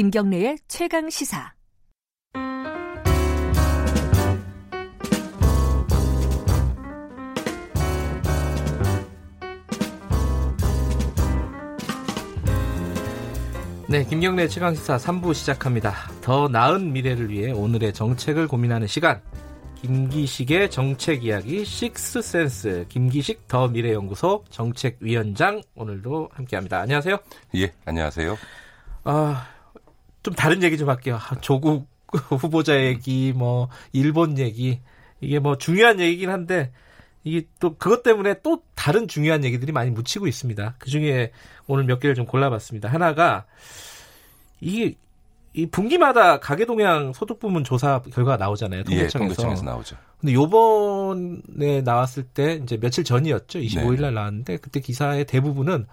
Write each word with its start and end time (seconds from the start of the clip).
김경래의 0.00 0.56
최강 0.66 1.10
시사. 1.10 1.52
네, 13.90 14.02
김경래 14.04 14.48
최강 14.48 14.74
시사 14.74 14.96
3부 14.96 15.34
시작합니다. 15.34 15.92
더 16.22 16.48
나은 16.48 16.94
미래를 16.94 17.28
위해 17.28 17.52
오늘의 17.52 17.92
정책을 17.92 18.48
고민하는 18.48 18.86
시간. 18.86 19.20
김기식의 19.82 20.70
정책 20.70 21.24
이야기 21.24 21.62
식스센스 21.62 22.86
김기식 22.88 23.46
더 23.48 23.68
미래연구소 23.68 24.46
정책위원장 24.48 25.60
오늘도 25.74 26.30
함께합니다. 26.32 26.80
안녕하세요. 26.80 27.18
예, 27.56 27.74
안녕하세요. 27.84 28.38
아, 29.04 29.59
좀 30.22 30.34
다른 30.34 30.62
얘기 30.62 30.76
좀 30.78 30.88
할게요. 30.88 31.18
아, 31.20 31.34
조국 31.40 31.88
후보자 32.10 32.80
얘기, 32.84 33.32
뭐 33.34 33.68
일본 33.92 34.38
얘기 34.38 34.80
이게 35.20 35.38
뭐 35.38 35.56
중요한 35.56 36.00
얘기긴 36.00 36.30
한데 36.30 36.72
이게 37.22 37.46
또 37.60 37.76
그것 37.76 38.02
때문에 38.02 38.36
또 38.42 38.62
다른 38.74 39.06
중요한 39.06 39.44
얘기들이 39.44 39.72
많이 39.72 39.90
묻히고 39.90 40.26
있습니다. 40.26 40.74
그 40.78 40.90
중에 40.90 41.32
오늘 41.66 41.84
몇 41.84 42.00
개를 42.00 42.14
좀 42.14 42.24
골라봤습니다. 42.24 42.88
하나가 42.88 43.44
이게 44.60 44.94
이 45.52 45.66
분기마다 45.66 46.38
가계 46.38 46.64
동향 46.64 47.12
소득 47.12 47.40
부문 47.40 47.64
조사 47.64 48.00
결과가 48.00 48.36
나오잖아요. 48.36 48.84
통계청에서. 48.84 49.18
예, 49.18 49.18
통계청에서 49.18 49.64
나오죠. 49.64 49.96
근데 50.20 50.32
요번에 50.32 51.82
나왔을 51.82 52.22
때 52.22 52.60
이제 52.62 52.76
며칠 52.78 53.04
전이었죠. 53.04 53.58
25일 53.58 54.00
날 54.00 54.14
나왔는데 54.14 54.58
그때 54.58 54.80
기사의 54.80 55.24
대부분은 55.24 55.86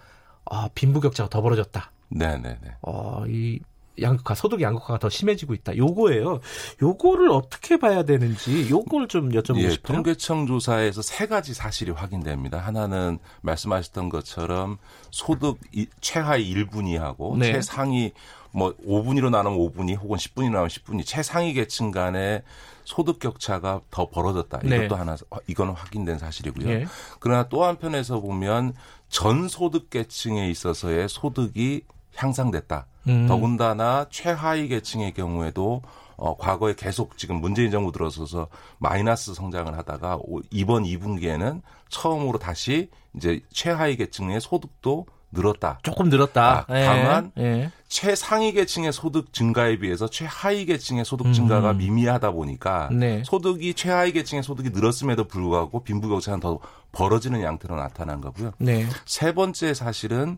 아, 0.45 0.69
빈부격차가 0.75 1.29
더 1.29 1.41
벌어졌다. 1.41 1.91
네, 2.09 2.37
네, 2.37 2.57
네. 2.61 2.71
어, 2.81 3.23
이 3.27 3.59
양극화, 4.01 4.35
소득 4.35 4.61
양극화가 4.61 4.99
더 4.99 5.09
심해지고 5.09 5.53
있다. 5.53 5.75
요거예요. 5.75 6.39
요거를 6.81 7.29
어떻게 7.29 7.77
봐야 7.77 8.03
되는지 8.03 8.69
요걸 8.69 9.07
좀 9.07 9.29
여쭤보고 9.29 9.59
예, 9.59 9.69
싶어요. 9.71 9.95
통계청 9.95 10.47
조사에서 10.47 11.01
세 11.01 11.27
가지 11.27 11.53
사실이 11.53 11.91
확인됩니다. 11.91 12.59
하나는 12.59 13.19
말씀하셨던 13.41 14.09
것처럼 14.09 14.77
소득 15.11 15.57
최하위 16.01 16.53
1분위하고 16.53 17.37
네. 17.37 17.53
최상위 17.53 18.11
뭐 18.51 18.73
5분위로 18.87 19.29
나누면 19.29 19.59
5분위 19.59 19.97
혹은 19.99 20.17
10분위로 20.17 20.51
나누면 20.51 20.67
10분위 20.67 21.05
최상위 21.05 21.53
계층 21.53 21.91
간의 21.91 22.43
소득 22.85 23.19
격차가 23.19 23.81
더 23.91 24.09
벌어졌다. 24.09 24.59
이것도 24.63 24.69
네. 24.69 24.87
하나 24.95 25.17
이거는 25.47 25.73
확인된 25.73 26.19
사실이고요. 26.19 26.69
예. 26.69 26.85
그러나 27.19 27.49
또 27.49 27.65
한편에서 27.65 28.21
보면 28.21 28.73
전 29.09 29.47
소득 29.49 29.89
계층에 29.89 30.49
있어서의 30.49 31.09
소득이 31.09 31.81
향상됐다. 32.17 32.87
음. 33.07 33.27
더군다나 33.27 34.05
최하위 34.09 34.67
계층의 34.67 35.13
경우에도 35.13 35.81
어, 36.17 36.35
과거에 36.35 36.73
계속 36.75 37.15
지금 37.17 37.35
문재인 37.39 37.69
정부 37.69 37.91
들어서서 37.91 38.47
마이너스 38.79 39.35
성장을 39.35 39.77
하다가 39.77 40.17
오- 40.21 40.41
이번 40.49 40.83
2분기에는 40.83 41.61
처음으로 41.89 42.39
다시 42.39 42.89
이제 43.15 43.39
최하위 43.53 43.95
계층의 43.97 44.41
소득도 44.41 45.05
늘었다. 45.31 45.77
조금 45.83 46.09
늘었다. 46.09 46.59
아, 46.59 46.65
다만 46.67 47.31
예. 47.37 47.69
최상위 47.89 48.53
계층의 48.53 48.93
소득 48.93 49.33
증가에 49.33 49.77
비해서 49.77 50.07
최하위 50.09 50.65
계층의 50.65 51.05
소득 51.05 51.31
증가가 51.33 51.71
음. 51.71 51.77
미미하다 51.77 52.31
보니까 52.31 52.89
네. 52.93 53.21
소득이 53.25 53.73
최하위 53.73 54.13
계층의 54.13 54.41
소득이 54.41 54.69
늘었음에도 54.71 55.25
불구하고 55.25 55.83
빈부격차는 55.83 56.39
더 56.39 56.59
벌어지는 56.93 57.43
양태로 57.43 57.75
나타난 57.75 58.21
거고요. 58.21 58.51
네. 58.57 58.87
세 59.05 59.33
번째 59.33 59.73
사실은 59.73 60.37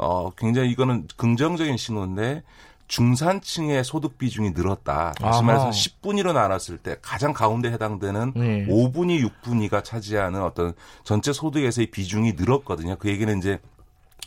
어 0.00 0.30
굉장히 0.36 0.70
이거는 0.70 1.06
긍정적인 1.16 1.76
신호인데 1.76 2.42
중산층의 2.88 3.84
소득 3.84 4.18
비중이 4.18 4.50
늘었다. 4.50 5.12
다시. 5.16 5.42
말해서 5.44 5.70
10분위로 5.70 6.32
나눴을 6.32 6.78
때 6.82 6.96
가장 7.00 7.32
가운데 7.32 7.70
해당되는 7.70 8.32
네. 8.34 8.66
5분위, 8.66 9.24
6분위가 9.42 9.84
차지하는 9.84 10.42
어떤 10.42 10.72
전체 11.04 11.32
소득에서의 11.32 11.86
비중이 11.92 12.32
늘었거든요. 12.32 12.96
그 12.98 13.08
얘기는 13.08 13.38
이제 13.38 13.60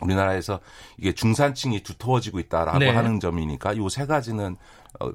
우리나라에서 0.01 0.59
이게 0.97 1.11
중산층이 1.11 1.81
두터워지고 1.84 2.40
있다라고 2.40 2.79
네. 2.79 2.90
하는 2.90 3.19
점이니까 3.19 3.75
요 3.78 3.90
세 3.90 4.05
가지는 4.05 4.55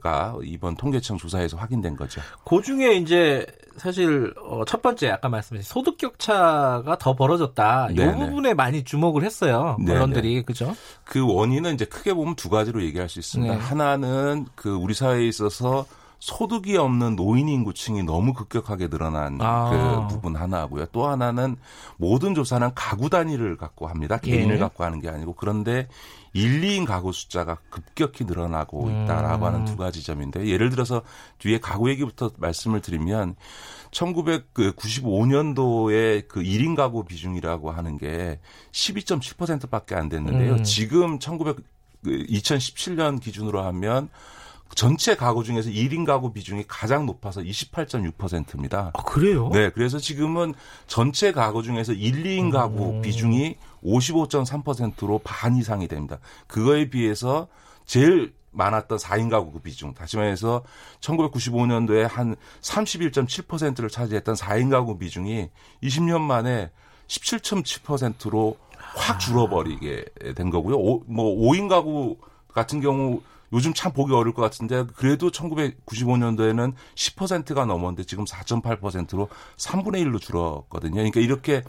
가 0.03 0.37
이번 0.43 0.77
통계청 0.77 1.19
조사에서 1.19 1.57
확인된 1.57 1.97
거죠. 1.97 2.21
그 2.45 2.61
중에 2.63 2.97
이제 2.97 3.47
사실 3.77 4.35
어, 4.43 4.65
첫 4.65 4.83
번째 4.83 5.11
아까 5.11 5.29
말씀하신 5.29 5.63
소득 5.63 5.97
격차가 5.99 6.99
더 6.99 7.15
벌어졌다. 7.15 7.89
이 7.93 7.95
네네. 7.95 8.27
부분에 8.27 8.55
많이 8.55 8.85
주목을 8.85 9.23
했어요. 9.23 9.77
네네. 9.79 9.93
언론들이 9.93 10.43
그죠? 10.43 10.75
그 11.05 11.25
원인은 11.25 11.75
이제 11.75 11.85
크게 11.85 12.13
보면 12.13 12.35
두 12.35 12.49
가지로 12.49 12.83
얘기할 12.83 13.09
수 13.09 13.19
있습니다. 13.19 13.55
네. 13.55 13.61
하나는 13.61 14.47
그 14.55 14.75
우리 14.75 14.95
사회에 14.95 15.27
있어서 15.29 15.87
소득이 16.21 16.77
없는 16.77 17.17
노인 17.17 17.49
인구층이 17.49 18.03
너무 18.03 18.33
급격하게 18.33 18.89
늘어난 18.89 19.39
아. 19.41 20.07
그 20.09 20.15
부분 20.15 20.37
하나고요. 20.37 20.87
또 20.87 21.07
하나는 21.07 21.57
모든 21.97 22.35
조사는 22.35 22.73
가구 22.75 23.09
단위를 23.09 23.57
갖고 23.57 23.87
합니다. 23.87 24.19
개인을 24.19 24.57
예. 24.57 24.59
갖고 24.59 24.85
하는 24.85 25.01
게 25.01 25.09
아니고 25.09 25.35
그런데 25.35 25.89
1, 26.33 26.61
2인 26.61 26.87
가구 26.87 27.13
숫자가 27.13 27.59
급격히 27.71 28.25
늘어나고 28.25 28.91
있다라고 28.91 29.47
음. 29.47 29.47
하는 29.47 29.65
두 29.65 29.77
가지 29.77 30.03
점인데 30.03 30.47
예를 30.47 30.71
들어서 30.71 31.03
뒤에 31.39 31.59
가구 31.59 31.89
얘기부터 31.91 32.33
말씀을 32.37 32.81
드리면 32.81 33.37
1995년도에 33.93 36.27
그 36.29 36.41
1인 36.41 36.77
가구 36.77 37.05
비중이라고 37.05 37.71
하는 37.71 37.97
게 37.97 38.41
12.7%밖에 38.73 39.95
안 39.95 40.09
됐는데요. 40.09 40.55
음. 40.55 40.65
지금 40.65 41.19
1900그 41.19 41.63
2017년 42.05 43.21
기준으로 43.21 43.63
하면 43.63 44.09
전체 44.75 45.17
가구 45.17 45.45
중에서 45.45 45.71
1인 45.71 46.07
가구 46.07 46.33
비중이 46.33 46.65
가장 46.69 47.07
높아서 47.07 47.41
28.6%입니다. 47.41 48.93
아, 48.95 49.03
그래요? 49.03 49.51
네, 49.53 49.71
그래서 49.71 49.99
지금은 49.99 50.55
전체 50.87 51.33
가구 51.33 51.63
중에서 51.63 51.93
1, 51.93 52.23
2인 52.23 52.53
가구 52.53 52.91
음. 52.91 53.03
비중이 53.03 53.57
55.3%로 53.83 55.21
반 55.25 55.57
이상이 55.57 55.89
됩니다. 55.89 56.19
그거에 56.47 56.91
비해서 56.91 57.49
제일 57.87 58.33
많았던 58.51 58.99
4인 58.99 59.31
가구 59.31 59.53
그 59.53 59.61
비중, 59.61 59.95
다시 59.95 60.17
말해서 60.17 60.63
1995년도에 61.01 62.09
한 62.09 62.37
31.7%를 62.61 63.89
차지했던 63.89 64.35
4인 64.35 64.71
가구 64.71 64.99
비중이 64.99 65.49
20년 65.83 66.21
만에 66.21 66.71
17.7%로 67.07 68.57
확 68.95 69.19
줄어버리게 69.21 70.05
된 70.35 70.51
거고요. 70.51 70.77
오, 70.77 71.03
뭐 71.07 71.37
5인 71.37 71.69
가구 71.69 72.17
같은 72.53 72.81
경우 72.81 73.21
요즘 73.53 73.73
참 73.75 73.93
보기 73.93 74.13
어려울 74.13 74.35
것 74.35 74.43
같은데 74.43 74.85
그래도 74.97 75.31
1995년도에는 75.31 76.73
10%가 76.95 77.65
넘었는데 77.65 78.05
지금 78.05 78.25
4.8%로 78.25 79.29
3분의 79.57 80.05
1로 80.07 80.21
줄었거든요. 80.21 80.95
그러니까 80.95 81.21
이렇게 81.21 81.63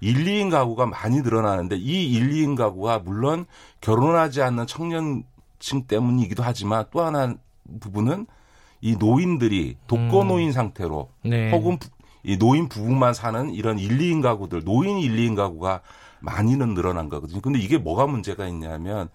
1, 0.00 0.24
2인 0.24 0.50
가구가 0.50 0.86
많이 0.86 1.20
늘어나는데 1.22 1.76
이 1.76 2.12
1, 2.14 2.30
2인 2.30 2.56
가구가 2.56 3.00
물론 3.00 3.46
결혼하지 3.80 4.42
않는 4.42 4.66
청년층 4.66 5.84
때문이기도 5.88 6.42
하지만 6.42 6.84
또 6.92 7.02
하나 7.02 7.34
부분은 7.80 8.26
이 8.80 8.96
노인들이 8.96 9.76
독거 9.86 10.24
노인 10.24 10.52
상태로 10.52 11.08
네. 11.24 11.50
혹은 11.50 11.78
부- 11.78 11.88
이 12.22 12.36
노인 12.38 12.68
부부만 12.68 13.12
사는 13.14 13.50
이런 13.52 13.78
1, 13.78 13.98
2인 13.98 14.22
가구들, 14.22 14.64
노인 14.64 14.98
1, 14.98 15.16
2인 15.16 15.36
가구가 15.36 15.80
많이는 16.20 16.72
늘어난 16.74 17.08
거거든요. 17.10 17.40
근데 17.42 17.58
이게 17.58 17.76
뭐가 17.76 18.06
문제가 18.06 18.46
있냐면 18.46 19.10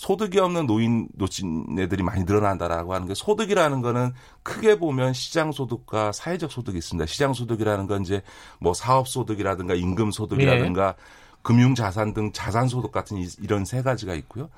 소득이 0.00 0.38
없는 0.38 0.66
노인 0.66 1.08
노친애들이 1.12 2.02
많이 2.02 2.24
늘어난다라고 2.24 2.94
하는 2.94 3.06
게 3.06 3.12
소득이라는 3.12 3.82
거는 3.82 4.14
크게 4.42 4.78
보면 4.78 5.12
시장 5.12 5.52
소득과 5.52 6.12
사회적 6.12 6.50
소득이 6.50 6.78
있습니다. 6.78 7.04
시장 7.04 7.34
소득이라는 7.34 7.86
건 7.86 8.00
이제 8.00 8.22
뭐 8.60 8.72
사업 8.72 9.08
소득이라든가 9.08 9.74
임금 9.74 10.10
소득이라든가 10.10 10.94
금융 11.42 11.74
자산 11.74 12.14
등 12.14 12.32
자산 12.32 12.66
소득 12.66 12.92
같은 12.92 13.18
이- 13.18 13.28
이런 13.42 13.66
세 13.66 13.82
가지가 13.82 14.14
있고요. 14.14 14.48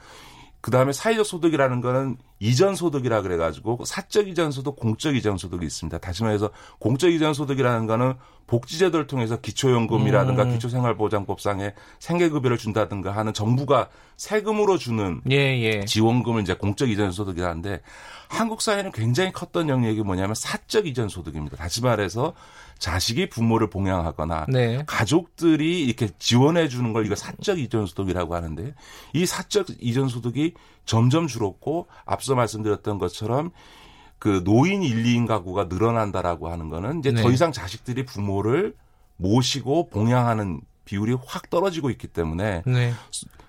그 0.61 0.71
다음에 0.71 0.93
사회적 0.93 1.27
소득이라는 1.27 1.81
거는 1.81 2.19
이전 2.39 2.77
소득이라 2.77 3.23
그래 3.23 3.37
가지고 3.37 3.85
사적 3.85 4.29
이전 4.29 4.53
소득, 4.53 4.77
공적 4.77 5.17
이전 5.17 5.39
소득이 5.39 5.67
있습니다. 5.67 5.99
다시 5.99 6.23
말해서 6.23 6.51
공적 6.79 7.11
이전 7.11 7.35
소득이라는 7.35 7.89
거는 7.89 8.15
복지제도를 8.47 9.07
통해서 9.07 9.41
기초연금이라든가 9.41 10.45
음. 10.45 10.53
기초생활보장법상에 10.53 11.75
생계급여를 11.99 12.59
준다든가 12.59 13.13
하는 13.13 13.33
정부가 13.33 13.89
세금으로 14.17 14.79
주는 14.79 15.21
예, 15.31 15.37
예. 15.37 15.85
지원금을 15.85 16.43
이제 16.43 16.55
공적 16.55 16.91
이전 16.91 17.11
소득이라는데 17.13 17.81
한국 18.29 18.63
사회는 18.63 18.93
굉장히 18.93 19.33
컸던 19.33 19.69
영역이 19.69 20.03
뭐냐면 20.03 20.35
사적 20.35 20.87
이전 20.87 21.09
소득입니다. 21.09 21.57
다시 21.57 21.83
말해서 21.83 22.35
자식이 22.79 23.29
부모를 23.29 23.69
봉양하거나 23.69 24.47
네. 24.49 24.83
가족들이 24.87 25.85
이렇게 25.85 26.09
지원해 26.19 26.69
주는 26.69 26.93
걸 26.93 27.07
이거 27.07 27.15
사적 27.15 27.59
이전 27.59 27.87
소득이라고 27.87 28.35
하는데 28.35 28.75
이 29.13 29.27
사적 29.27 29.67
이전 29.81 30.09
소득이 30.09 30.55
점점 30.85 31.27
줄었고 31.27 31.87
앞서 32.05 32.35
말씀드렸던 32.35 32.99
것처럼 32.99 33.51
그 34.23 34.45
노인 34.45 34.85
1, 34.85 35.03
2인 35.03 35.27
가구가 35.27 35.65
늘어난다라고 35.65 36.49
하는 36.49 36.69
거는 36.69 37.01
이제 37.01 37.11
네. 37.11 37.23
더 37.23 37.33
이상 37.33 37.51
자식들이 37.51 38.05
부모를 38.05 38.77
모시고 39.17 39.89
봉양하는 39.89 40.61
비율이 40.85 41.17
확 41.27 41.51
떨어지고 41.51 41.91
있기 41.91 42.07
때문에 42.07 42.63
네. 42.65 42.93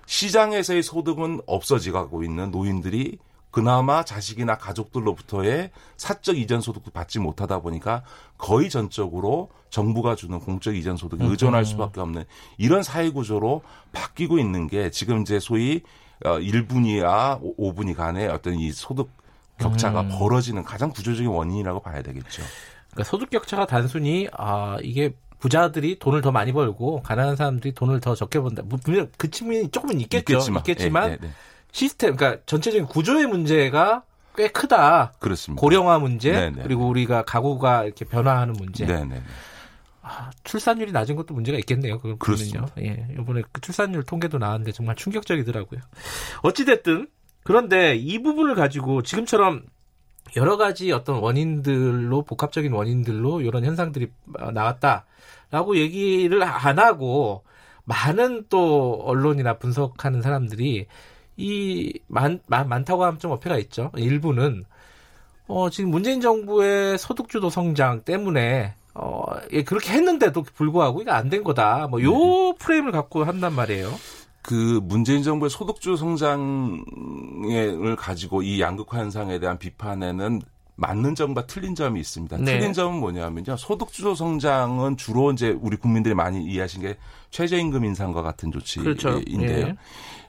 시장에서의 0.06 0.82
소득은 0.82 1.42
없어지고 1.46 2.24
있는 2.24 2.50
노인들이 2.50 3.18
그나마 3.52 4.04
자식이나 4.04 4.58
가족들로부터의 4.58 5.70
사적 5.96 6.38
이전 6.38 6.60
소득도 6.60 6.90
받지 6.90 7.20
못하다 7.20 7.60
보니까 7.60 8.02
거의 8.36 8.68
전적으로 8.68 9.50
정부가 9.70 10.16
주는 10.16 10.40
공적 10.40 10.74
이전 10.74 10.96
소득에 10.96 11.24
의존할 11.24 11.64
수밖에 11.66 12.00
없는 12.00 12.24
이런 12.58 12.82
사회 12.82 13.10
구조로 13.10 13.62
바뀌고 13.92 14.40
있는 14.40 14.66
게 14.66 14.90
지금 14.90 15.22
이제 15.22 15.38
소위 15.38 15.82
어 16.24 16.38
1분위와 16.38 17.40
5분위 17.60 17.94
간의 17.94 18.26
어떤 18.26 18.54
이 18.54 18.72
소득 18.72 19.08
격차가 19.58 20.02
음. 20.02 20.08
벌어지는 20.10 20.64
가장 20.64 20.90
구조적인 20.90 21.30
원인이라고 21.30 21.80
봐야 21.80 22.02
되겠죠. 22.02 22.42
그러니까 22.90 23.04
소득 23.04 23.30
격차가 23.30 23.66
단순히 23.66 24.28
아 24.32 24.76
이게 24.82 25.14
부자들이 25.38 25.98
돈을 25.98 26.22
더 26.22 26.32
많이 26.32 26.52
벌고 26.52 27.02
가난한 27.02 27.36
사람들이 27.36 27.74
돈을 27.74 28.00
더 28.00 28.14
적게 28.14 28.40
번다. 28.40 28.62
뭐 28.64 28.78
분명 28.82 29.08
그 29.18 29.30
측면이 29.30 29.70
조금은 29.70 30.00
있겠죠. 30.00 30.38
있겠지만, 30.58 31.10
예, 31.10 31.12
예, 31.12 31.18
예. 31.22 31.30
시스템, 31.70 32.16
그러니까 32.16 32.42
전체적인 32.46 32.86
구조의 32.86 33.26
문제가 33.26 34.04
꽤 34.36 34.48
크다. 34.48 35.12
그렇습니다. 35.18 35.60
고령화 35.60 35.98
문제 35.98 36.32
네, 36.32 36.50
네. 36.50 36.62
그리고 36.62 36.88
우리가 36.88 37.24
가구가 37.24 37.84
이렇게 37.84 38.04
변화하는 38.04 38.54
문제. 38.54 38.86
네, 38.86 39.04
네. 39.04 39.22
아, 40.02 40.30
출산율이 40.44 40.92
낮은 40.92 41.16
것도 41.16 41.34
문제가 41.34 41.58
있겠네요. 41.58 41.98
그거는요. 41.98 42.18
그렇습니다. 42.18 42.68
예, 42.78 43.06
이번에 43.18 43.42
그 43.52 43.60
출산율 43.60 44.04
통계도 44.04 44.38
나왔는데 44.38 44.72
정말 44.72 44.96
충격적이더라고요. 44.96 45.80
어찌 46.42 46.64
됐든 46.64 47.08
그런데 47.44 47.94
이 47.94 48.20
부분을 48.22 48.54
가지고 48.56 49.02
지금처럼 49.02 49.62
여러 50.36 50.56
가지 50.56 50.90
어떤 50.92 51.16
원인들로 51.20 52.22
복합적인 52.22 52.72
원인들로 52.72 53.42
이런 53.42 53.64
현상들이 53.64 54.10
어, 54.40 54.50
나왔다라고 54.50 55.76
얘기를 55.76 56.42
안 56.42 56.78
하고 56.78 57.44
많은 57.84 58.46
또 58.48 59.00
언론이나 59.04 59.58
분석하는 59.58 60.22
사람들이 60.22 60.86
이 61.36 62.00
많, 62.08 62.40
많, 62.46 62.68
많 62.68 62.84
다고 62.84 63.04
하면 63.04 63.18
좀 63.20 63.32
어폐가 63.32 63.58
있죠. 63.58 63.92
일부는 63.96 64.64
어, 65.46 65.68
지금 65.70 65.90
문재인 65.90 66.20
정부의 66.22 66.96
소득주도 66.98 67.50
성장 67.50 68.02
때문에 68.02 68.74
어, 68.94 69.24
예, 69.52 69.62
그렇게 69.64 69.92
했는데도 69.92 70.42
불구하고 70.42 71.02
이게 71.02 71.10
안 71.10 71.28
된 71.28 71.44
거다. 71.44 71.88
뭐요 71.88 72.54
프레임을 72.58 72.92
갖고 72.92 73.24
한단 73.24 73.52
말이에요. 73.54 73.90
그 74.44 74.78
문재인 74.82 75.22
정부의 75.22 75.48
소득주 75.48 75.96
성장을 75.96 76.84
가지고 77.96 78.42
이 78.42 78.60
양극화 78.60 78.98
현상에 78.98 79.38
대한 79.38 79.58
비판에는 79.58 80.42
맞는 80.76 81.14
점과 81.14 81.46
틀린 81.46 81.74
점이 81.74 81.98
있습니다. 81.98 82.36
네. 82.38 82.44
틀린 82.44 82.74
점은 82.74 83.00
뭐냐면요. 83.00 83.56
소득주도 83.56 84.14
성장은 84.14 84.98
주로 84.98 85.32
이제 85.32 85.56
우리 85.62 85.78
국민들이 85.78 86.14
많이 86.14 86.44
이해하신 86.44 86.82
게 86.82 86.98
최저임금 87.30 87.86
인상과 87.86 88.20
같은 88.20 88.52
조치인데요. 88.52 88.94
그렇죠. 88.96 89.22
예. 89.40 89.74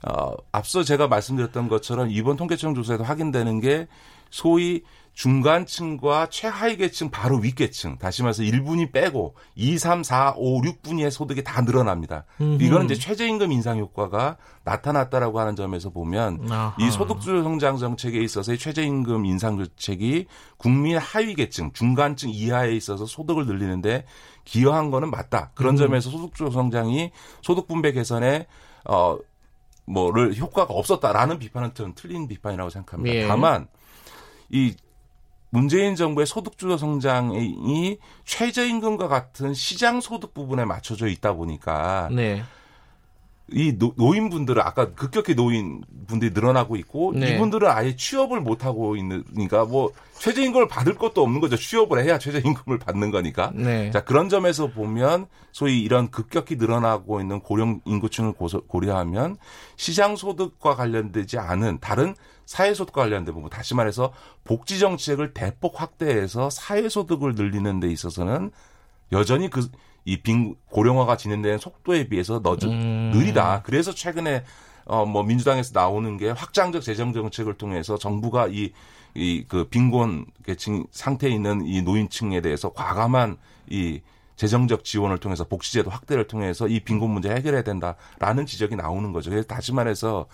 어, 0.07 0.33
앞서 0.53 0.83
제가 0.83 1.09
말씀드렸던 1.09 1.67
것처럼 1.67 2.09
이번 2.09 2.37
통계청 2.37 2.73
조사에도 2.73 3.03
확인되는 3.03 3.59
게 3.59 3.87
소위 4.29 4.83
중간층과 5.15 6.27
최하위 6.29 6.75
계층 6.75 7.09
바로 7.09 7.37
윗계층 7.37 7.97
다시 7.97 8.21
말해서 8.21 8.43
1분위 8.43 8.91
빼고 8.91 9.35
2, 9.55 9.77
3, 9.77 10.03
4, 10.03 10.33
5, 10.35 10.61
6분위의 10.61 11.09
소득이 11.09 11.41
다 11.43 11.61
늘어납니다. 11.61 12.25
음흠. 12.41 12.61
이거는 12.61 12.85
이제 12.85 12.95
최저임금 12.95 13.53
인상 13.53 13.79
효과가 13.79 14.35
나타났다라고 14.65 15.39
하는 15.39 15.55
점에서 15.55 15.89
보면 15.89 16.51
아하. 16.51 16.75
이 16.79 16.91
소득주도 16.91 17.43
성장 17.43 17.77
정책에 17.77 18.19
있어서의 18.19 18.57
최저임금 18.57 19.25
인상 19.25 19.57
정책이 19.57 20.27
국민 20.57 20.97
하위 20.97 21.33
계층, 21.33 21.71
중간층 21.71 22.29
이하에 22.29 22.73
있어서 22.73 23.05
소득을 23.05 23.45
늘리는데 23.45 24.03
기여한 24.43 24.91
거는 24.91 25.09
맞다. 25.11 25.51
그런 25.55 25.75
음. 25.75 25.77
점에서 25.77 26.09
소득주도 26.09 26.51
성장이 26.51 27.11
소득 27.41 27.67
분배 27.67 27.93
개선에 27.93 28.47
어 28.83 29.17
뭐를 29.85 30.35
효과가 30.35 30.73
없었다라는 30.73 31.39
비판은 31.39 31.73
좀 31.73 31.93
틀린 31.95 32.27
비판이라고 32.27 32.69
생각합니다. 32.69 33.15
예. 33.15 33.27
다만 33.27 33.67
이 34.49 34.75
문재인 35.55 35.95
정부의 35.95 36.27
소득주도 36.27 36.77
성장이 36.77 37.97
최저임금과 38.25 39.07
같은 39.07 39.53
시장 39.53 40.01
소득 40.01 40.33
부분에 40.33 40.65
맞춰져 40.65 41.07
있다 41.07 41.33
보니까 41.33 42.09
네. 42.11 42.43
이 43.51 43.77
노, 43.77 43.93
노인분들은 43.95 44.61
아까 44.61 44.93
급격히 44.93 45.35
노인분들이 45.35 46.31
늘어나고 46.33 46.75
있고 46.77 47.13
네. 47.15 47.35
이분들은 47.35 47.69
아예 47.69 47.95
취업을 47.95 48.41
못 48.41 48.65
하고 48.65 48.95
있으니까 48.95 49.65
뭐 49.65 49.91
최저임금을 50.17 50.67
받을 50.67 50.95
것도 50.95 51.21
없는 51.21 51.41
거죠. 51.41 51.55
취업을 51.55 52.03
해야 52.03 52.17
최저임금을 52.17 52.79
받는 52.79 53.11
거니까. 53.11 53.51
네. 53.53 53.91
자 53.91 54.03
그런 54.03 54.29
점에서 54.29 54.67
보면 54.67 55.27
소위 55.51 55.81
이런 55.81 56.09
급격히 56.09 56.55
늘어나고 56.55 57.21
있는 57.21 57.39
고령 57.39 57.81
인구층을 57.85 58.33
고서- 58.33 58.65
고려하면 58.67 59.37
시장 59.75 60.15
소득과 60.15 60.75
관련되지 60.75 61.37
않은 61.37 61.77
다른 61.81 62.15
사회 62.47 62.73
소득과 62.73 63.01
관련된 63.03 63.33
부분 63.35 63.49
다시 63.51 63.75
말해서 63.75 64.11
복지 64.43 64.79
정책을 64.79 65.33
대폭 65.33 65.79
확대해서 65.79 66.49
사회 66.49 66.89
소득을 66.89 67.35
늘리는 67.35 67.79
데 67.79 67.89
있어서는 67.91 68.49
여전히 69.11 69.49
그 69.51 69.67
이 70.05 70.21
빈 70.21 70.55
고령화가 70.69 71.17
진행되는 71.17 71.57
속도에 71.57 72.07
비해서 72.07 72.39
너저 72.43 72.67
음. 72.69 73.11
느리다. 73.13 73.61
그래서 73.63 73.93
최근에 73.93 74.43
어 74.87 75.05
뭐 75.05 75.23
민주당에서 75.23 75.71
나오는 75.73 76.15
게 76.17 76.29
확장적 76.29 76.83
재정 76.83 77.11
정책을 77.11 77.55
통해서 77.55 77.97
정부가 77.97 78.47
이 78.47 78.71
이 79.15 79.45
그 79.47 79.67
빈곤 79.69 80.25
계층 80.45 80.85
상태에 80.91 81.29
있는 81.31 81.65
이 81.65 81.81
노인층에 81.81 82.41
대해서 82.41 82.73
과감한 82.73 83.37
이 83.69 84.01
재정적 84.35 84.83
지원을 84.83 85.19
통해서 85.19 85.45
복지제도 85.45 85.89
확대를 85.89 86.27
통해서 86.27 86.67
이 86.67 86.81
빈곤 86.81 87.11
문제 87.11 87.29
해결해야 87.29 87.63
된다라는 87.63 88.45
지적이 88.45 88.75
나오는 88.75 89.13
거죠. 89.13 89.29
그래서 89.29 89.47
다시 89.47 89.73
말해서 89.73 90.25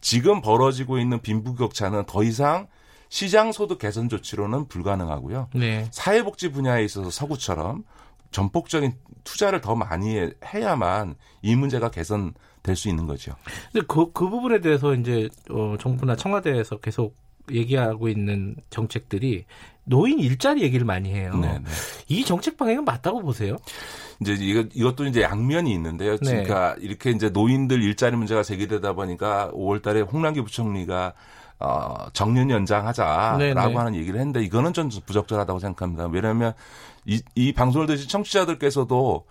지금 0.00 0.40
벌어지고 0.40 0.98
있는 0.98 1.20
빈부격차는 1.20 2.04
더 2.06 2.22
이상 2.24 2.66
시장 3.10 3.52
소득 3.52 3.78
개선 3.78 4.08
조치로는 4.08 4.68
불가능하고요. 4.68 5.48
네. 5.54 5.86
사회복지 5.90 6.50
분야에 6.50 6.82
있어서 6.84 7.10
서구처럼 7.10 7.84
전폭적인 8.30 8.92
투자를 9.24 9.60
더 9.60 9.74
많이 9.74 10.16
해- 10.18 10.30
해야만 10.44 11.14
이 11.42 11.56
문제가 11.56 11.90
개선될 11.90 12.76
수 12.76 12.88
있는 12.88 13.06
거죠. 13.06 13.32
근데 13.72 13.86
그, 13.88 14.12
그 14.12 14.28
부분에 14.28 14.60
대해서 14.60 14.94
이제 14.94 15.28
어, 15.50 15.76
정부나 15.78 16.16
청와대에서 16.16 16.78
계속 16.78 17.16
얘기하고 17.50 18.08
있는 18.08 18.54
정책들이 18.70 19.44
노인 19.84 20.20
일자리 20.20 20.62
얘기를 20.62 20.86
많이 20.86 21.10
해요. 21.12 21.34
네, 21.34 21.58
네. 21.58 21.64
이 22.08 22.24
정책 22.24 22.56
방향은 22.56 22.84
맞다고 22.84 23.22
보세요? 23.22 23.56
이제 24.20 24.34
이거 24.38 24.64
이것도 24.72 25.06
이제 25.06 25.22
양면이 25.22 25.72
있는데요. 25.72 26.16
네. 26.18 26.30
그러니까 26.44 26.76
이렇게 26.78 27.10
이제 27.10 27.28
노인들 27.30 27.82
일자리 27.82 28.14
문제가 28.16 28.42
제기되다 28.44 28.92
보니까 28.92 29.50
5월 29.52 29.82
달에 29.82 30.02
홍남기 30.02 30.42
부총리가 30.42 31.14
어, 31.60 32.06
정년 32.14 32.50
연장하자라고 32.50 33.38
네, 33.38 33.52
네. 33.52 33.60
하는 33.60 33.94
얘기를 33.94 34.18
했는데 34.18 34.42
이거는 34.42 34.72
좀 34.72 34.88
부적절하다고 34.88 35.58
생각합니다. 35.58 36.06
왜냐하면 36.06 36.54
이, 37.04 37.22
이 37.34 37.52
방송을 37.52 37.86
들으신 37.86 38.08
청취자들께서도 38.08 39.26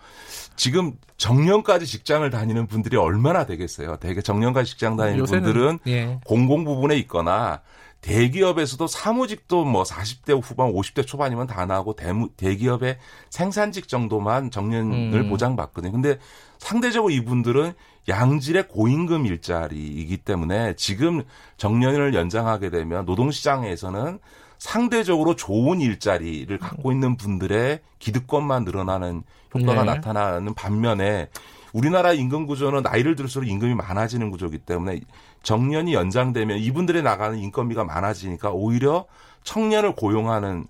지금 0.54 0.92
정년까지 1.16 1.86
직장을 1.86 2.28
다니는 2.30 2.68
분들이 2.68 2.96
얼마나 2.96 3.46
되겠어요. 3.46 3.96
대개 3.96 4.20
정년까지 4.20 4.70
직장 4.70 4.96
다니는 4.96 5.18
요새는, 5.18 5.42
분들은 5.42 5.78
예. 5.88 6.20
공공 6.24 6.64
부분에 6.64 6.96
있거나 6.98 7.62
대기업에서도 8.00 8.86
사무직도 8.86 9.64
뭐 9.64 9.82
40대 9.82 10.40
후반, 10.42 10.72
50대 10.72 11.06
초반이면 11.06 11.46
다 11.46 11.66
나오고 11.66 11.96
대무, 11.96 12.30
대기업의 12.36 12.98
생산직 13.28 13.88
정도만 13.88 14.50
정년을 14.50 15.20
음. 15.20 15.28
보장받거든요. 15.28 15.92
근데 15.92 16.18
상대적으로 16.58 17.12
이분들은 17.12 17.72
양질의 18.08 18.68
고임금 18.68 19.26
일자리이기 19.26 20.18
때문에 20.18 20.74
지금 20.76 21.22
정년을 21.58 22.14
연장하게 22.14 22.70
되면 22.70 23.04
노동시장에서는 23.04 24.18
상대적으로 24.58 25.36
좋은 25.36 25.80
일자리를 25.80 26.56
갖고 26.58 26.92
있는 26.92 27.16
분들의 27.16 27.80
기득권만 27.98 28.64
늘어나는 28.64 29.22
효과가 29.54 29.84
네. 29.84 29.94
나타나는 29.94 30.54
반면에 30.54 31.28
우리나라 31.72 32.12
임금 32.12 32.46
구조는 32.46 32.82
나이를 32.82 33.16
들수록 33.16 33.48
임금이 33.48 33.74
많아지는 33.74 34.30
구조이기 34.30 34.58
때문에 34.58 35.00
정년이 35.42 35.94
연장되면 35.94 36.58
이분들의 36.58 37.02
나가는 37.02 37.38
인건비가 37.38 37.84
많아지니까 37.84 38.50
오히려 38.50 39.06
청년을 39.44 39.94
고용하는 39.94 40.66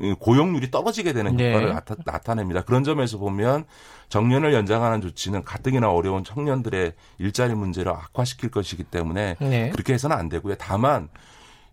이 0.00 0.14
고용률이 0.18 0.70
떨어지게 0.70 1.12
되는 1.12 1.36
네. 1.36 1.52
효과를 1.52 1.80
나타, 2.04 2.34
냅니다 2.34 2.62
그런 2.62 2.82
점에서 2.82 3.18
보면 3.18 3.64
정년을 4.08 4.52
연장하는 4.52 5.00
조치는 5.00 5.44
가뜩이나 5.44 5.90
어려운 5.90 6.24
청년들의 6.24 6.92
일자리 7.18 7.54
문제를 7.54 7.92
악화시킬 7.92 8.50
것이기 8.50 8.82
때문에 8.84 9.36
네. 9.38 9.70
그렇게 9.70 9.94
해서는 9.94 10.16
안 10.16 10.28
되고요. 10.28 10.56
다만 10.58 11.08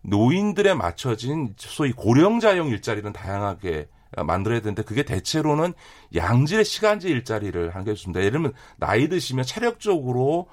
노인들에 0.01 0.75
맞춰진 0.75 1.55
소위 1.57 1.91
고령자용 1.91 2.67
일자리는 2.67 3.13
다양하게 3.13 3.87
만들어야 4.25 4.59
되는데 4.59 4.83
그게 4.83 5.03
대체로는 5.03 5.73
양질의 6.13 6.65
시간제 6.65 7.09
일자리를 7.09 7.71
하는 7.71 7.85
게 7.85 7.93
좋습니다. 7.95 8.19
예를 8.19 8.33
들면 8.33 8.53
나이 8.77 9.09
드시면 9.09 9.45
체력적으로 9.45 10.47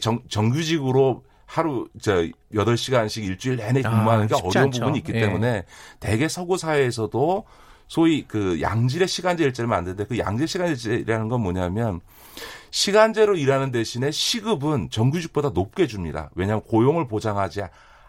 정, 0.00 0.20
정규직으로 0.28 1.24
하루 1.46 1.88
저 2.00 2.24
8시간씩 2.52 3.24
일주일 3.24 3.56
내내 3.56 3.80
아, 3.84 3.90
근무하는 3.90 4.26
게 4.26 4.34
어려운 4.34 4.66
않죠. 4.66 4.80
부분이 4.80 4.98
있기 4.98 5.12
예. 5.14 5.20
때문에 5.20 5.64
대개 5.98 6.28
서구 6.28 6.58
사회에서도 6.58 7.44
소위 7.86 8.24
그 8.28 8.60
양질의 8.60 9.08
시간제 9.08 9.44
일자리를 9.44 9.66
만드는데 9.66 10.04
그 10.04 10.18
양질 10.18 10.46
시간제 10.46 10.72
일자리라는 10.72 11.28
건 11.28 11.40
뭐냐면 11.40 12.00
시간제로 12.70 13.34
일하는 13.34 13.70
대신에 13.70 14.10
시급은 14.10 14.90
정규직보다 14.90 15.50
높게 15.54 15.86
줍니다. 15.86 16.30
왜냐하면 16.34 16.62
고용을 16.64 17.08
보장하지 17.08 17.62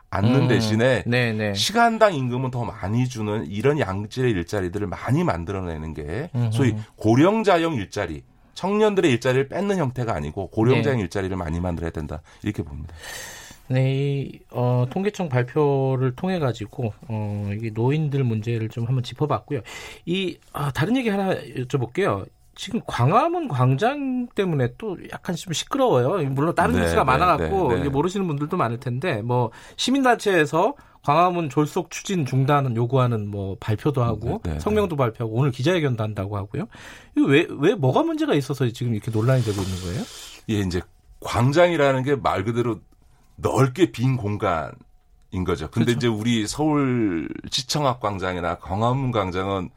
않는 0.10 0.42
음. 0.42 0.48
대신에 0.50 1.04
네네. 1.06 1.54
시간당 1.54 2.16
임금은 2.16 2.52
더 2.52 2.66
많이 2.66 3.08
주는 3.08 3.46
이런 3.46 3.80
양질의 3.80 4.32
일자리들을 4.32 4.88
많이 4.88 5.24
만들어내는 5.24 5.94
게 5.94 6.30
소위 6.52 6.76
고령자형 6.98 7.76
일자리, 7.76 8.24
청년들의 8.60 9.10
일자리를 9.12 9.48
뺏는 9.48 9.78
형태가 9.78 10.14
아니고 10.14 10.48
고령자형 10.50 10.98
네. 10.98 11.04
일자리를 11.04 11.36
많이 11.38 11.62
만들어야 11.62 11.92
된다 11.92 12.22
이렇게 12.44 12.62
봅니다. 12.62 12.94
네, 13.70 13.94
이, 13.94 14.40
어, 14.52 14.86
통계청 14.90 15.30
발표를 15.30 16.16
통해 16.16 16.40
가지고 16.40 16.92
어, 17.08 17.50
이게 17.54 17.70
노인들 17.70 18.24
문제를 18.26 18.68
좀 18.68 18.86
한번 18.86 19.04
짚어봤고요. 19.04 19.62
이 20.06 20.38
아, 20.52 20.72
다른 20.72 20.98
얘기 20.98 21.08
하나 21.08 21.36
여쭤볼게요. 21.36 22.26
지금 22.60 22.82
광화문 22.86 23.48
광장 23.48 24.28
때문에 24.36 24.74
또 24.78 24.98
약간 25.14 25.34
좀 25.34 25.54
시끄러워요. 25.54 26.30
물론 26.30 26.54
다른 26.54 26.76
네, 26.76 26.82
뉴스가 26.82 27.04
네, 27.04 27.06
많아갖고 27.06 27.74
네, 27.74 27.84
네. 27.84 27.90
모르시는 27.90 28.28
분들도 28.28 28.58
많을 28.58 28.82
텐데 28.82 29.22
뭐 29.22 29.52
시민단체에서 29.78 30.74
광화문 31.02 31.50
졸속 31.50 31.90
추진 31.90 32.26
중단은 32.26 32.76
요구하는 32.76 33.30
뭐 33.32 33.56
발표도 33.62 34.04
하고 34.04 34.42
네, 34.44 34.56
네, 34.56 34.60
성명도 34.60 34.98
발표하고 34.98 35.34
오늘 35.38 35.52
기자회견도 35.52 36.04
한다고 36.04 36.36
하고요. 36.36 36.68
이거 37.16 37.28
왜, 37.28 37.48
왜 37.50 37.76
뭐가 37.76 38.04
문제가 38.04 38.34
있어서 38.34 38.68
지금 38.72 38.94
이렇게 38.94 39.10
논란이 39.10 39.42
되고 39.42 39.62
있는 39.62 39.82
거예요? 39.82 40.04
예, 40.50 40.56
이제 40.60 40.82
광장이라는 41.22 42.04
게 42.04 42.18
말 42.18 42.44
그대로 42.44 42.82
넓게 43.38 43.94
빈 43.94 44.18
공간 44.18 44.74
인 45.32 45.46
거죠. 45.46 45.70
근데 45.70 45.94
그렇죠. 45.94 45.98
이제 45.98 46.08
우리 46.08 46.46
서울 46.46 47.30
시청학 47.50 48.02
광장이나 48.02 48.56
광화문 48.58 49.12
광장은 49.12 49.70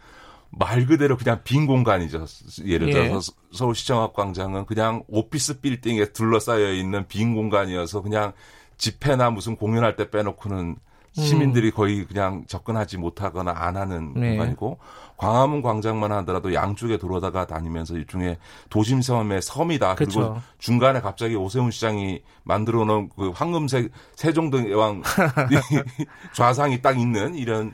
말 0.52 0.86
그대로 0.86 1.16
그냥 1.16 1.40
빈 1.44 1.66
공간이죠. 1.66 2.26
예를 2.64 2.88
예. 2.88 2.92
들어서 2.92 3.32
서울 3.52 3.74
시청학 3.74 4.12
광장은 4.12 4.66
그냥 4.66 5.02
오피스 5.08 5.60
빌딩에 5.60 6.12
둘러싸여 6.12 6.72
있는 6.72 7.06
빈 7.08 7.34
공간이어서 7.34 8.02
그냥 8.02 8.32
집회나 8.76 9.30
무슨 9.30 9.56
공연할 9.56 9.96
때 9.96 10.10
빼놓고는 10.10 10.76
시민들이 11.14 11.70
거의 11.70 12.06
그냥 12.06 12.44
접근하지 12.46 12.96
못하거나 12.96 13.52
안 13.54 13.76
하는 13.76 14.12
음. 14.16 14.20
네. 14.20 14.30
공간이고 14.30 14.78
광화문 15.18 15.62
광장만 15.62 16.10
하더라도 16.12 16.52
양쪽에 16.54 16.96
돌아다가 16.96 17.46
다니면서 17.46 17.94
일종의 17.94 18.38
도심 18.70 19.02
섬의 19.02 19.42
섬이다. 19.42 19.94
그리고 19.94 20.12
그렇죠. 20.12 20.42
중간에 20.58 21.00
갑자기 21.00 21.36
오세훈 21.36 21.70
시장이 21.70 22.22
만들어 22.44 22.84
놓은 22.84 23.10
그 23.16 23.30
황금색 23.30 23.90
세종대왕 24.16 25.02
좌상이 26.34 26.82
딱 26.82 26.98
있는 26.98 27.34
이런 27.36 27.72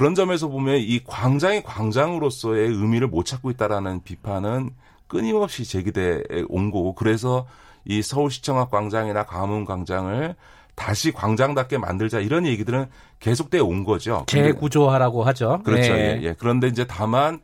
그런 0.00 0.14
점에서 0.14 0.48
보면 0.48 0.78
이 0.78 0.98
광장이 1.04 1.62
광장으로서의 1.62 2.68
의미를 2.68 3.06
못 3.06 3.26
찾고 3.26 3.50
있다라는 3.50 4.02
비판은 4.02 4.70
끊임없이 5.08 5.66
제기돼 5.66 6.22
온 6.48 6.70
거고 6.70 6.94
그래서 6.94 7.46
이 7.84 8.00
서울시청학 8.00 8.70
광장이나 8.70 9.24
광화문 9.24 9.66
광장을 9.66 10.34
다시 10.74 11.12
광장답게 11.12 11.76
만들자 11.76 12.20
이런 12.20 12.46
얘기들은 12.46 12.86
계속돼 13.18 13.58
온 13.58 13.84
거죠. 13.84 14.24
재구조하라고 14.26 15.22
하죠. 15.24 15.60
그렇죠. 15.64 15.92
네. 15.92 16.18
예, 16.18 16.22
예. 16.28 16.34
그런데 16.38 16.68
이제 16.68 16.86
다만 16.86 17.40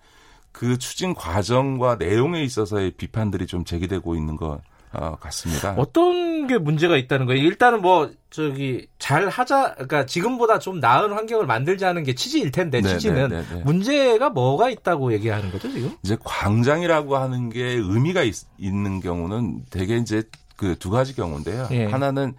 그 0.50 0.78
추진 0.78 1.12
과정과 1.12 1.96
내용에 1.96 2.42
있어서의 2.42 2.92
비판들이 2.92 3.46
좀 3.46 3.66
제기되고 3.66 4.14
있는 4.14 4.38
것 4.38 4.62
어, 4.98 5.16
같습니다. 5.20 5.74
어떤 5.76 6.46
게 6.46 6.58
문제가 6.58 6.96
있다는 6.96 7.26
거예요? 7.26 7.42
일단은 7.42 7.82
뭐 7.82 8.10
저기 8.30 8.86
잘 8.98 9.28
하자, 9.28 9.74
그러니까 9.74 10.06
지금보다 10.06 10.58
좀 10.58 10.80
나은 10.80 11.12
환경을 11.12 11.46
만들자는 11.46 12.04
게 12.04 12.14
취지일 12.14 12.50
텐데 12.50 12.80
네, 12.80 12.88
취지는 12.88 13.28
네, 13.28 13.42
네, 13.42 13.56
네. 13.56 13.62
문제가 13.64 14.30
뭐가 14.30 14.70
있다고 14.70 15.12
얘기하는 15.12 15.50
거죠 15.50 15.70
지금? 15.70 15.92
이제 16.02 16.16
광장이라고 16.24 17.16
하는 17.16 17.50
게 17.50 17.62
의미가 17.62 18.22
있, 18.22 18.34
는 18.58 19.00
경우는 19.00 19.64
대개 19.70 19.96
이제 19.96 20.22
그 20.56 20.74
두 20.78 20.90
가지 20.90 21.14
경우인데요. 21.14 21.68
예. 21.72 21.84
하나는 21.86 22.34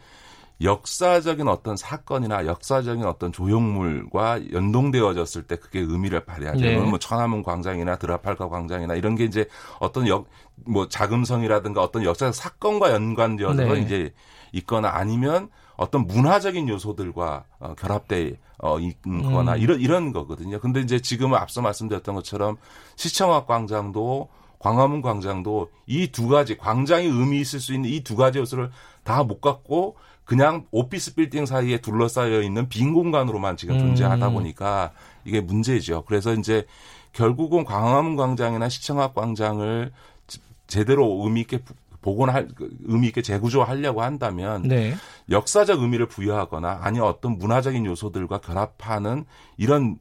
역사적인 0.61 1.47
어떤 1.47 1.77
사건이나 1.77 2.45
역사적인 2.45 3.05
어떤 3.05 3.31
조형물과 3.31 4.51
연동되어졌을 4.51 5.43
때 5.43 5.55
그게 5.57 5.79
의미를 5.79 6.25
발휘하죠. 6.25 6.59
네. 6.59 6.77
뭐 6.77 6.97
천안문 6.97 7.43
광장이나 7.43 7.97
드라팔가 7.97 8.49
광장이나 8.49 8.95
이런 8.95 9.15
게 9.15 9.25
이제 9.25 9.45
어떤 9.79 10.07
역 10.07 10.27
뭐 10.65 10.87
자금성이라든가 10.87 11.81
어떤 11.81 12.03
역사적 12.03 12.33
사건과 12.33 12.91
연관되어서 12.91 13.63
네. 13.63 13.79
이제 13.79 14.13
있거나 14.53 14.89
아니면 14.93 15.49
어떤 15.75 16.07
문화적인 16.07 16.67
요소들과 16.69 17.45
어, 17.59 17.75
결합돼 17.75 18.39
어 18.59 18.79
있거나 18.79 19.53
음. 19.53 19.59
이런 19.59 19.79
이런 19.79 20.11
거거든요. 20.11 20.59
근데 20.59 20.79
이제 20.81 20.99
지금은 20.99 21.37
앞서 21.37 21.61
말씀드렸던 21.61 22.15
것처럼 22.15 22.57
시청학 22.95 23.45
광장도 23.45 24.29
광화문 24.59 25.03
광장도 25.03 25.69
이 25.85 26.07
두 26.11 26.27
가지 26.27 26.57
광장이 26.57 27.05
의미 27.05 27.39
있을 27.39 27.59
수 27.59 27.73
있는 27.73 27.89
이 27.91 28.03
두 28.03 28.15
가지 28.15 28.39
요소를 28.39 28.71
다 29.03 29.23
못 29.23 29.39
갖고 29.39 29.95
그냥 30.27 30.65
오피스 30.71 31.15
빌딩 31.15 31.45
사이에 31.45 31.77
둘러싸여 31.77 32.41
있는 32.41 32.67
빈 32.67 32.93
공간으로만 32.93 33.55
지금 33.55 33.75
음. 33.75 33.79
존재하다 33.79 34.29
보니까 34.31 34.91
이게 35.23 35.39
문제죠. 35.39 36.03
그래서 36.05 36.33
이제 36.33 36.65
결국은 37.13 37.63
광화문 37.63 38.17
광장이나 38.17 38.67
시청학 38.67 39.15
광장을 39.15 39.89
지- 40.27 40.39
제대로 40.67 41.21
의미 41.23 41.41
있게 41.41 41.59
부- 41.59 41.73
복원할 42.01 42.49
그 42.53 42.69
의미 42.83 43.07
있게 43.07 43.21
재구조하려고 43.21 44.01
한다면 44.01 44.63
네. 44.63 44.95
역사적 45.29 45.81
의미를 45.81 46.07
부여하거나 46.07 46.79
아니면 46.81 47.07
어떤 47.07 47.37
문화적인 47.37 47.85
요소들과 47.85 48.39
결합하는 48.39 49.23
이런 49.55 49.97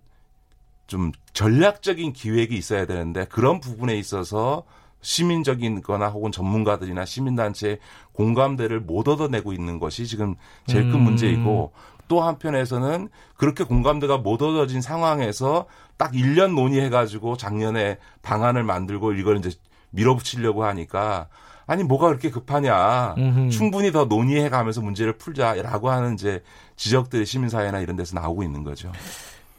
좀 0.88 1.12
전략적인 1.35 2.12
기획이 2.14 2.56
있어야 2.56 2.87
되는데 2.87 3.26
그런 3.26 3.61
부분에 3.61 3.97
있어서 3.97 4.64
시민적인 5.06 5.82
거나 5.82 6.08
혹은 6.08 6.32
전문가들이나 6.32 7.04
시민단체의 7.04 7.78
공감대를 8.12 8.80
못 8.80 9.06
얻어내고 9.06 9.52
있는 9.52 9.78
것이 9.78 10.04
지금 10.04 10.34
제일 10.66 10.90
큰 10.90 10.96
음. 10.96 11.04
문제이고 11.04 11.72
또 12.08 12.22
한편에서는 12.22 13.08
그렇게 13.36 13.62
공감대가 13.62 14.18
못 14.18 14.42
얻어진 14.42 14.80
상황에서 14.80 15.66
딱 15.96 16.10
1년 16.10 16.56
논의해가지고 16.56 17.36
작년에 17.36 17.98
방안을 18.22 18.64
만들고 18.64 19.12
이걸 19.12 19.38
이제 19.38 19.52
밀어붙이려고 19.90 20.64
하니까 20.64 21.28
아니 21.68 21.84
뭐가 21.84 22.08
그렇게 22.08 22.30
급하냐 22.30 23.14
음흠. 23.16 23.50
충분히 23.50 23.92
더 23.92 24.06
논의해 24.06 24.48
가면서 24.48 24.80
문제를 24.80 25.18
풀자라고 25.18 25.88
하는 25.88 26.14
이제 26.14 26.42
지적들이 26.75 27.25
시민사회나 27.26 27.78
이런 27.78 27.94
데서 27.94 28.18
나오고 28.18 28.42
있는 28.42 28.64
거죠. 28.64 28.90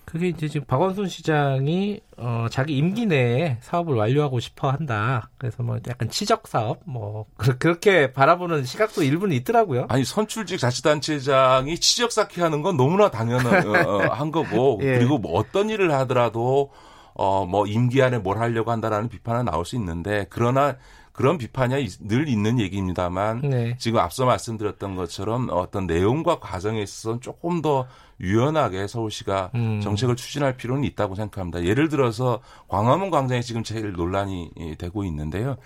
그게 0.09 0.29
이제 0.29 0.47
지금 0.47 0.65
박원순 0.67 1.09
시장이 1.09 1.99
어, 2.15 2.47
자기 2.49 2.77
임기 2.77 3.07
내에 3.07 3.57
사업을 3.59 3.93
완료하고 3.95 4.39
싶어 4.39 4.69
한다. 4.69 5.29
그래서 5.37 5.63
뭐 5.63 5.77
약간 5.85 6.09
치적 6.09 6.47
사업 6.47 6.79
뭐 6.85 7.25
그- 7.35 7.57
그렇게 7.57 8.13
바라보는 8.13 8.63
시각도 8.63 9.03
일부는 9.03 9.35
있더라고요. 9.35 9.85
아니 9.89 10.05
선출직 10.05 10.59
자치단체장이 10.59 11.77
치적 11.79 12.13
쌓기 12.13 12.39
하는 12.39 12.61
건 12.61 12.77
너무나 12.77 13.11
당연한 13.11 13.67
어, 13.67 13.71
어, 13.73 13.97
한 14.13 14.31
거고 14.31 14.79
예. 14.83 14.97
그리고 14.97 15.17
뭐 15.17 15.37
어떤 15.37 15.69
일을 15.69 15.91
하더라도 15.93 16.71
어 17.13 17.45
뭐 17.45 17.65
임기 17.67 18.01
안에 18.01 18.19
뭘 18.19 18.37
하려고 18.37 18.71
한다라는 18.71 19.09
비판은 19.09 19.43
나올 19.45 19.65
수 19.65 19.75
있는데 19.75 20.25
그러나 20.29 20.75
그런 21.11 21.37
비판이 21.39 21.83
있- 21.83 22.07
늘 22.07 22.29
있는 22.29 22.59
얘기입니다만 22.59 23.41
네. 23.41 23.75
지금 23.79 23.99
앞서 23.99 24.23
말씀드렸던 24.25 24.95
것처럼 24.95 25.49
어떤 25.51 25.85
내용과 25.87 26.39
과정에 26.39 26.81
있어서는 26.81 27.19
조금 27.19 27.61
더 27.61 27.87
유연하게 28.19 28.87
서울시가 28.87 29.51
음. 29.55 29.81
정책을 29.81 30.15
추진할 30.15 30.57
필요는 30.57 30.83
있다고 30.83 31.15
생각합니다. 31.15 31.63
예를 31.63 31.89
들어서 31.89 32.41
광화문 32.67 33.11
광장이 33.11 33.43
지금 33.43 33.63
제일 33.63 33.93
논란이 33.93 34.51
예, 34.59 34.75
되고 34.75 35.03
있는데요. 35.03 35.57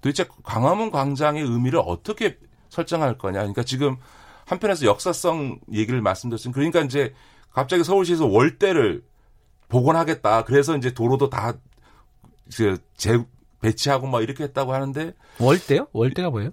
도대체 0.00 0.26
광화문 0.42 0.90
광장의 0.90 1.42
의미를 1.42 1.80
어떻게 1.84 2.38
설정할 2.68 3.16
거냐. 3.16 3.38
그러니까 3.38 3.62
지금 3.62 3.96
한편에서 4.46 4.86
역사성 4.86 5.60
얘기를 5.72 6.02
말씀드렸습니다. 6.02 6.54
그러니까 6.54 6.80
이제 6.80 7.14
갑자기 7.52 7.84
서울시에서 7.84 8.26
월대를 8.26 9.02
복원하겠다. 9.68 10.44
그래서 10.44 10.76
이제 10.76 10.92
도로도 10.92 11.30
다 11.30 11.54
재 12.50 12.76
배치하고 13.60 14.06
막 14.06 14.22
이렇게 14.22 14.44
했다고 14.44 14.74
하는데 14.74 15.14
월대요? 15.40 15.88
월대가 15.92 16.30
뭐예요? 16.30 16.50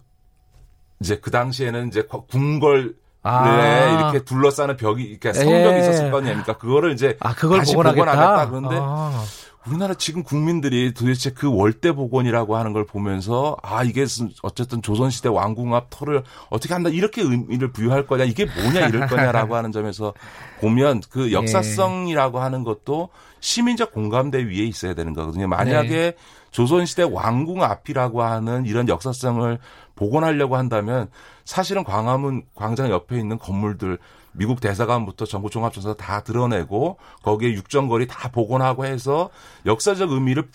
이제 1.01 1.19
그 1.19 1.31
당시에는 1.31 1.87
이제 1.89 2.03
궁궐 2.03 2.95
아. 3.23 3.45
네, 3.45 3.93
이렇게 3.99 4.23
둘러싸는 4.23 4.77
벽이, 4.77 5.19
그러니까 5.19 5.33
성벽이 5.33 5.75
예. 5.75 5.79
있었을 5.79 6.11
거 6.11 6.17
아닙니까? 6.17 6.57
그거를 6.57 6.91
이제 6.93 7.17
아 7.19 7.33
그걸 7.35 7.59
다시 7.59 7.73
복원하겠다. 7.73 8.05
복원하겠다. 8.05 8.49
그런데 8.49 8.77
아. 8.81 9.23
우리나라 9.67 9.93
지금 9.93 10.23
국민들이 10.23 10.91
도대체 10.93 11.29
그 11.29 11.53
월대 11.53 11.91
복원이라고 11.91 12.55
하는 12.57 12.73
걸 12.73 12.85
보면서 12.85 13.55
아 13.61 13.83
이게 13.83 14.05
어쨌든 14.41 14.81
조선시대 14.81 15.29
왕궁 15.29 15.75
앞 15.75 15.87
터를 15.91 16.23
어떻게 16.49 16.73
한다 16.73 16.89
이렇게 16.89 17.21
의미를 17.21 17.71
부여할 17.71 18.07
거냐 18.07 18.23
이게 18.23 18.45
뭐냐 18.45 18.87
이럴 18.87 19.07
거냐라고 19.07 19.55
하는 19.55 19.71
점에서 19.71 20.13
보면 20.61 21.01
그 21.11 21.31
역사성이라고 21.31 22.39
하는 22.39 22.63
것도 22.63 23.09
시민적 23.39 23.91
공감대 23.91 24.39
위에 24.39 24.63
있어야 24.63 24.95
되는 24.95 25.13
거거든요. 25.13 25.47
만약에 25.47 25.89
네. 25.89 26.13
조선시대 26.49 27.03
왕궁 27.03 27.63
앞이라고 27.63 28.23
하는 28.23 28.65
이런 28.65 28.87
역사성을 28.87 29.59
복원하려고 29.95 30.57
한다면 30.57 31.09
사실은 31.45 31.83
광화문 31.83 32.43
광장 32.55 32.89
옆에 32.89 33.19
있는 33.19 33.37
건물들 33.37 33.99
미국 34.33 34.61
대사관부터 34.61 35.25
전국 35.25 35.51
종합전사 35.51 35.93
다 35.95 36.21
드러내고 36.21 36.97
거기에 37.23 37.51
육정거리 37.53 38.07
다 38.07 38.29
복원하고 38.29 38.85
해서 38.85 39.29
역사적 39.65 40.11
의미를 40.11 40.47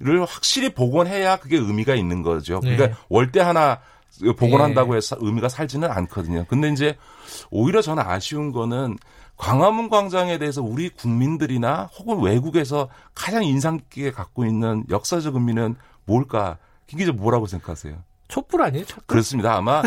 를 0.00 0.24
확실히 0.24 0.68
복원해야 0.72 1.38
그게 1.38 1.56
의미가 1.56 1.96
있는 1.96 2.22
거죠. 2.22 2.60
그러니까 2.60 2.86
네. 2.86 2.94
월대 3.08 3.40
하나 3.40 3.80
복원한다고 4.36 4.94
해서 4.94 5.16
의미가 5.18 5.48
살지는 5.48 5.90
않거든요. 5.90 6.44
근데 6.48 6.68
이제 6.70 6.96
오히려 7.50 7.82
저는 7.82 8.04
아쉬운 8.06 8.52
거는 8.52 8.96
광화문 9.36 9.88
광장에 9.88 10.38
대해서 10.38 10.62
우리 10.62 10.88
국민들이나 10.88 11.88
혹은 11.98 12.20
외국에서 12.20 12.88
가장 13.14 13.44
인상 13.44 13.78
깊게 13.78 14.12
갖고 14.12 14.44
있는 14.44 14.84
역사적 14.88 15.34
의미는 15.34 15.74
뭘까? 16.04 16.58
김 16.86 16.98
기자 16.98 17.12
뭐라고 17.12 17.46
생각하세요? 17.46 17.96
촛불 18.28 18.62
아니에요? 18.62 18.84
촛불? 18.84 19.04
그렇습니다. 19.06 19.56
아마 19.56 19.82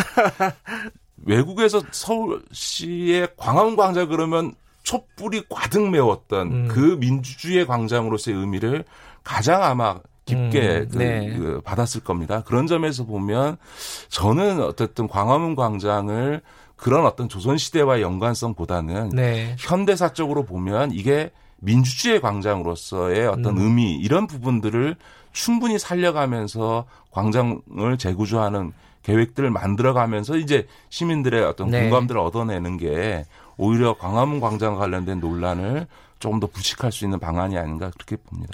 외국에서 1.25 1.82
서울시의 1.92 3.30
광화문 3.38 3.75
광장 3.75 4.10
그러면 4.10 4.54
촛불이 4.84 5.44
가득 5.50 5.90
메웠던 5.90 6.48
음. 6.51 6.68
그 6.68 6.98
민주주의 7.00 7.66
광장으로서의 7.66 8.38
의미를 8.38 8.84
가장 9.24 9.63
아마 9.63 10.00
깊게 10.25 10.60
음, 10.60 10.88
그, 10.92 10.98
네. 10.98 11.34
그 11.38 11.62
받았을 11.63 12.01
겁니다. 12.01 12.44
그런 12.46 12.68
점에서 12.68 13.06
보면 13.06 13.58
저는 14.10 14.62
어쨌든 14.63 15.08
광화문 15.08 15.56
광장을 15.56 16.42
그런 16.75 17.06
어떤 17.06 17.30
조선시대와의 17.30 18.01
연관성보다는 18.01 19.10
네. 19.10 19.56
현대사적으로 19.60 20.44
보면 20.44 20.92
이게 20.94 21.32
민주주의 21.58 22.20
광장으로서의 22.20 23.28
어떤 23.28 23.58
음. 23.58 23.60
의미 23.60 23.96
이런 23.96 24.25
부분들을 24.25 24.96
충분히 25.32 25.78
살려가면서 25.78 26.86
광장을 27.12 27.98
재구조하는 28.00 28.74
계획들을 29.03 29.50
만들어가면서 29.50 30.38
이제 30.38 30.67
시민들의 30.89 31.43
어떤 31.43 31.70
네. 31.70 31.81
공감들을 31.84 32.20
얻어내는 32.20 32.77
게 32.77 33.25
오히려 33.58 33.96
광화문 33.98 34.39
광장 34.39 34.75
관련된 34.75 35.20
논란을 35.20 35.88
조금 36.20 36.39
더 36.39 36.48
불식할 36.48 36.91
수 36.91 37.03
있는 37.03 37.20
방안이 37.20 37.58
아닌가 37.58 37.91
그렇게 37.91 38.15
봅니다. 38.15 38.53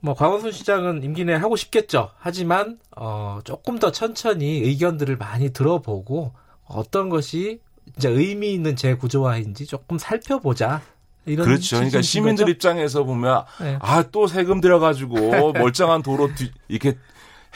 뭐 0.00 0.14
광원순 0.14 0.52
시장은 0.52 1.02
임기 1.02 1.24
내에 1.24 1.36
하고 1.36 1.56
싶겠죠. 1.56 2.10
하지만 2.18 2.78
어 2.94 3.40
조금 3.44 3.78
더 3.78 3.90
천천히 3.90 4.60
의견들을 4.60 5.16
많이 5.16 5.50
들어보고 5.50 6.32
어떤 6.66 7.08
것이 7.08 7.60
진짜 7.92 8.10
의미 8.10 8.52
있는 8.52 8.76
재구조화인지 8.76 9.66
조금 9.66 9.98
살펴보자. 9.98 10.82
이런 11.24 11.44
그렇죠. 11.44 11.76
그러니까 11.76 12.02
시민들 12.02 12.44
거죠? 12.44 12.52
입장에서 12.52 13.02
보면 13.02 13.44
네. 13.60 13.78
아또 13.80 14.28
세금 14.28 14.60
들여가지고 14.60 15.52
멀쩡한 15.58 16.02
도로 16.02 16.32
뒤, 16.34 16.52
이렇게 16.68 16.96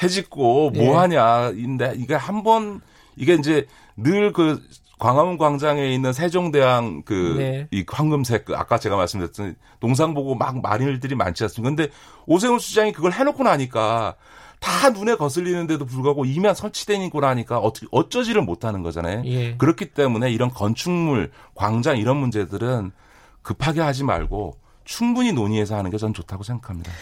해짓고 0.03 0.73
예. 0.75 0.85
뭐 0.85 0.99
하냐인데 1.01 1.95
이게 1.97 2.15
한 2.15 2.43
번 2.43 2.81
이게 3.17 3.35
이제 3.35 3.67
늘 3.97 4.33
그 4.33 4.61
광화문 4.99 5.39
광장에 5.39 5.87
있는 5.95 6.13
세종대왕 6.13 7.03
그 7.07 7.35
네. 7.39 7.69
이 7.71 7.85
황금색 7.89 8.45
그 8.45 8.55
아까 8.57 8.79
제가 8.79 8.97
말씀드렸던 8.97 9.57
동상 9.81 10.13
보고 10.13 10.35
막 10.35 10.61
마린들이 10.61 11.15
많지 11.15 11.45
않습니까? 11.45 11.75
근데 11.75 11.93
오세훈 12.27 12.59
시장이 12.59 12.93
그걸 12.93 13.13
해놓고 13.13 13.43
나니까 13.43 14.17
다 14.61 14.91
눈에 14.91 15.15
거슬리는데도 15.15 15.87
불구하고 15.87 16.27
이면 16.27 16.55
설치되고 16.55 17.19
나니까 17.19 17.59
어떻게 17.59 17.87
어쩌지를 17.91 18.43
못하는 18.43 18.83
거잖아요. 18.83 19.23
예. 19.25 19.57
그렇기 19.57 19.87
때문에 19.87 20.31
이런 20.31 20.51
건축물, 20.51 21.31
광장 21.55 21.97
이런 21.97 22.19
문제들은 22.19 22.93
급하게 23.41 23.81
하지 23.81 24.05
말고 24.05 24.59
충분히 24.85 25.33
논의해서 25.33 25.77
하는 25.79 25.91
게 25.91 25.97
전 25.97 26.13
좋다고 26.13 26.43
생각합니다. 26.43 26.93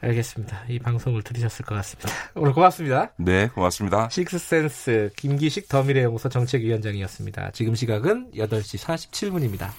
알겠습니다. 0.00 0.64
이 0.68 0.78
방송을 0.78 1.22
들으셨을 1.22 1.64
것 1.64 1.74
같습니다. 1.76 2.10
오늘 2.34 2.52
고맙습니다. 2.52 3.12
네, 3.16 3.48
고맙습니다. 3.48 4.08
식스센스 4.10 5.10
김기식 5.16 5.68
더미래연구소 5.68 6.28
정책위원장이었습니다. 6.28 7.50
지금 7.52 7.74
시각은 7.74 8.30
8시 8.34 8.78
47분입니다. 9.10 9.70